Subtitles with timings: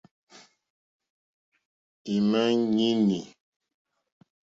[2.13, 3.19] Ímá ŋmɛ̀ní.